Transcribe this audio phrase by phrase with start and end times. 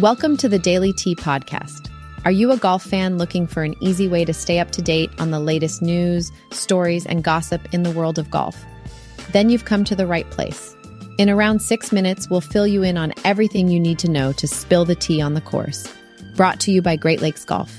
[0.00, 1.90] Welcome to the Daily Tea Podcast.
[2.24, 5.10] Are you a golf fan looking for an easy way to stay up to date
[5.18, 8.56] on the latest news, stories, and gossip in the world of golf?
[9.32, 10.74] Then you've come to the right place.
[11.18, 14.48] In around six minutes, we'll fill you in on everything you need to know to
[14.48, 15.86] spill the tea on the course.
[16.34, 17.70] Brought to you by Great Lakes Golf.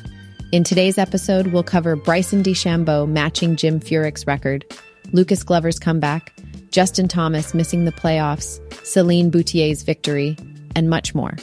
[0.51, 4.63] In today's episode, we'll cover Bryson DeChambeau matching Jim Furyk's record,
[5.11, 10.37] Lucas Glover's comeback, Justin Thomas missing the playoffs, Celine Boutier's victory,
[10.75, 11.35] and much more.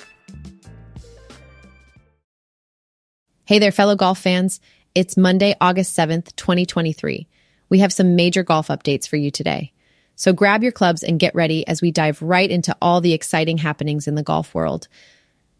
[3.48, 4.60] Hey there, fellow golf fans.
[4.94, 7.26] It's Monday, August 7th, 2023.
[7.70, 9.72] We have some major golf updates for you today.
[10.16, 13.56] So grab your clubs and get ready as we dive right into all the exciting
[13.56, 14.86] happenings in the golf world.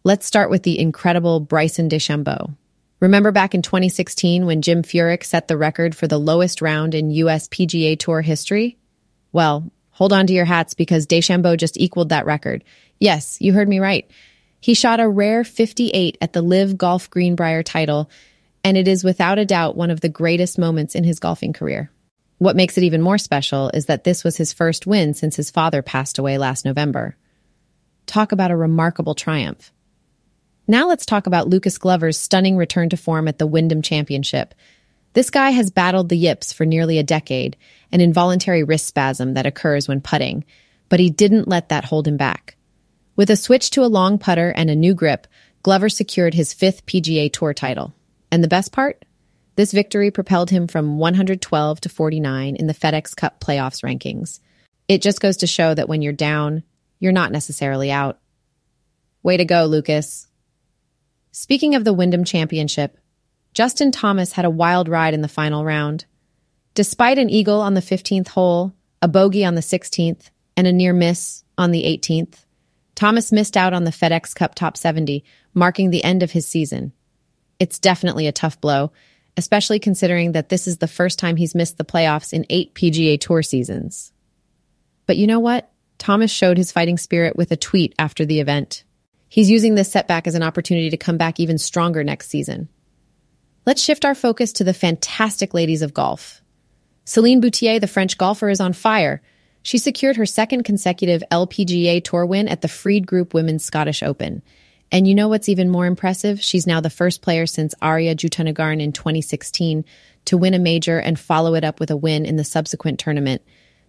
[0.05, 2.55] Let's start with the incredible Bryson DeChambeau.
[3.01, 7.11] Remember back in 2016 when Jim Furyk set the record for the lowest round in
[7.11, 8.77] US PGA Tour history?
[9.33, 12.65] Well, hold on to your hats because DeChambeau just equaled that record.
[13.01, 14.11] Yes, you heard me right.
[14.61, 18.11] He shot a rare 58 at the Live Golf Greenbrier title,
[18.65, 21.91] and it is without a doubt one of the greatest moments in his golfing career.
[22.39, 25.51] What makes it even more special is that this was his first win since his
[25.51, 27.17] father passed away last November.
[28.07, 29.73] Talk about a remarkable triumph.
[30.67, 34.55] Now let's talk about Lucas Glover's stunning return to form at the Wyndham Championship.
[35.15, 37.57] This guy has battled the yips for nearly a decade,
[37.91, 40.45] an involuntary wrist spasm that occurs when putting,
[40.89, 42.58] but he didn't let that hold him back.
[43.19, 45.27] With a switch to a long putter and a new grip,
[45.65, 47.93] Glover secured his fifth PGA Tour title.
[48.31, 49.05] And the best part?
[49.57, 54.39] This victory propelled him from 112 to 49 in the FedEx Cup playoffs rankings.
[54.87, 56.63] It just goes to show that when you're down,
[57.01, 58.21] you're not necessarily out.
[59.25, 60.29] Way to go, Lucas.
[61.33, 62.99] Speaking of the Wyndham Championship,
[63.53, 66.05] Justin Thomas had a wild ride in the final round.
[66.75, 70.93] Despite an eagle on the 15th hole, a bogey on the 16th, and a near
[70.93, 72.45] miss on the 18th,
[72.99, 75.23] Thomas missed out on the FedEx Cup Top 70,
[75.55, 76.91] marking the end of his season.
[77.61, 78.91] It's definitely a tough blow,
[79.37, 83.21] especially considering that this is the first time he's missed the playoffs in eight PGA
[83.21, 84.13] Tour seasons.
[85.07, 85.71] But you know what?
[85.99, 88.83] Thomas showed his fighting spirit with a tweet after the event.
[89.29, 92.69] He's using this setback as an opportunity to come back even stronger next season.
[93.65, 96.43] Let's shift our focus to the fantastic ladies of golf.
[97.05, 99.23] Celine Boutier, the French golfer, is on fire
[99.69, 104.41] she secured her second consecutive LPGA Tour win at the Freed Group Women's Scottish Open.
[104.91, 106.41] And you know what's even more impressive?
[106.41, 109.85] She's now the first player since Ariya Jutanugarn in 2016
[110.25, 113.43] to win a major and follow it up with a win in the subsequent tournament.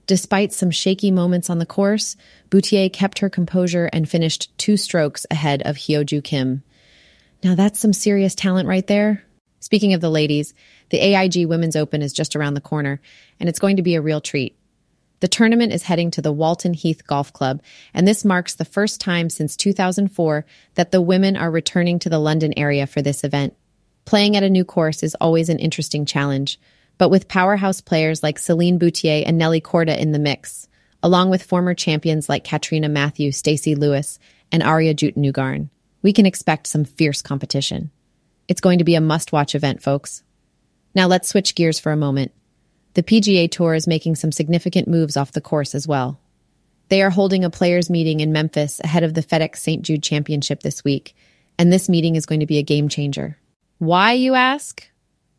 [0.05, 2.17] Despite some shaky moments on the course,
[2.49, 6.61] Boutier kept her composure and finished two strokes ahead of Hyoju Kim.
[7.41, 9.23] Now that's some serious talent right there.
[9.61, 10.53] Speaking of the ladies,
[10.89, 12.99] the AIG Women's Open is just around the corner,
[13.39, 14.58] and it's going to be a real treat.
[15.19, 17.61] The tournament is heading to the Walton Heath Golf Club,
[17.93, 22.19] and this marks the first time since 2004 that the women are returning to the
[22.19, 23.55] London area for this event.
[24.05, 26.59] Playing at a new course is always an interesting challenge,
[26.97, 30.67] but with powerhouse players like Celine Boutier and Nelly Korda in the mix,
[31.03, 34.19] along with former champions like Catriona Matthew, Stacy Lewis,
[34.51, 35.69] and Ariya Jutanugarn,
[36.01, 37.91] we can expect some fierce competition.
[38.47, 40.23] It's going to be a must-watch event, folks.
[40.95, 42.31] Now let's switch gears for a moment.
[42.93, 46.19] The PGA Tour is making some significant moves off the course as well.
[46.89, 49.83] They are holding a players' meeting in Memphis ahead of the FedEx St.
[49.83, 51.15] Jude Championship this week,
[51.57, 53.37] and this meeting is going to be a game changer.
[53.77, 54.89] Why, you ask?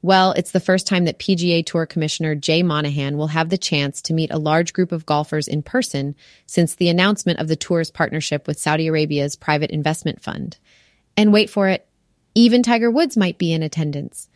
[0.03, 4.00] Well, it's the first time that PGA Tour Commissioner Jay Monahan will have the chance
[4.03, 6.15] to meet a large group of golfers in person
[6.47, 10.56] since the announcement of the tour's partnership with Saudi Arabia's private investment fund.
[11.16, 11.87] And wait for it,
[12.34, 14.31] even Tiger Woods might be in attendance.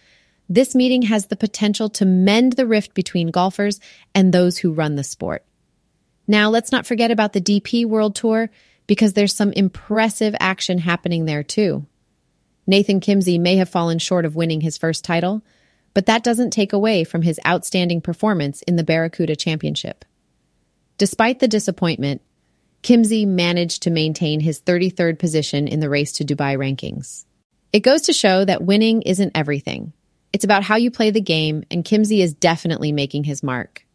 [0.49, 3.81] This meeting has the potential to mend the rift between golfers
[4.15, 5.45] and those who run the sport.
[6.27, 8.51] Now, let's not forget about the DP World Tour
[8.87, 11.87] because there's some impressive action happening there too.
[12.67, 15.43] Nathan Kimsey may have fallen short of winning his first title,
[15.93, 20.05] but that doesn't take away from his outstanding performance in the Barracuda Championship.
[20.99, 22.23] Despite the disappointment,
[22.83, 27.25] Kimsey managed to maintain his 33rd position in the race to Dubai rankings.
[27.73, 29.93] It goes to show that winning isn't everything.
[30.35, 33.87] It's about how you play the game, and Kimsey is definitely making his mark.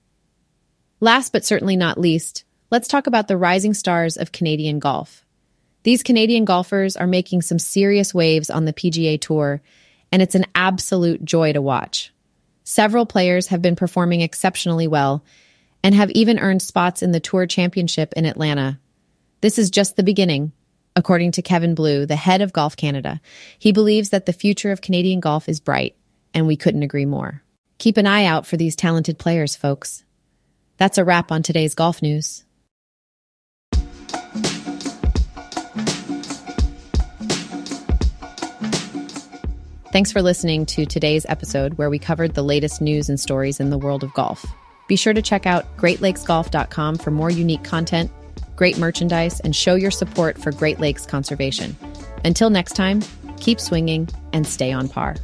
[1.02, 5.26] Last but certainly not least, let's talk about the rising stars of Canadian golf.
[5.84, 9.62] These Canadian golfers are making some serious waves on the PGA Tour,
[10.14, 12.14] and it's an absolute joy to watch.
[12.64, 15.26] Several players have been performing exceptionally well
[15.84, 18.80] and have even earned spots in the Tour Championship in Atlanta.
[19.42, 20.54] This is just the beginning.
[20.96, 23.20] According to Kevin Blue, the head of Golf Canada,
[23.58, 25.98] he believes that the future of Canadian golf is bright
[26.34, 27.42] and we couldn't agree more.
[27.78, 30.04] Keep an eye out for these talented players, folks.
[30.78, 32.44] That's a wrap on today's golf news.
[39.92, 43.72] Thanks for listening to today's episode where we covered the latest news and stories in
[43.72, 44.46] the world of golf.
[44.88, 48.12] Be sure to check out greatlakesgolf.com for more unique content,
[48.56, 51.76] great merchandise, and show your support for Great Lakes conservation.
[52.24, 53.02] Until next time,
[53.40, 55.16] keep swinging and stay on par.